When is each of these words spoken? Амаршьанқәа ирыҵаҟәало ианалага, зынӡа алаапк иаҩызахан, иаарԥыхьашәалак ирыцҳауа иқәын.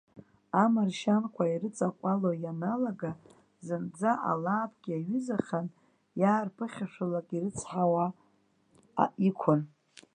Амаршьанқәа 0.63 1.43
ирыҵаҟәало 1.53 2.31
ианалага, 2.43 3.11
зынӡа 3.65 4.11
алаапк 4.31 4.81
иаҩызахан, 4.91 5.67
иаарԥыхьашәалак 6.21 7.27
ирыцҳауа 7.35 8.05
иқәын. 9.29 9.61